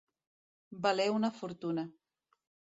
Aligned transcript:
Valer 0.85 1.07
una 1.17 1.31
fortuna. 1.37 1.87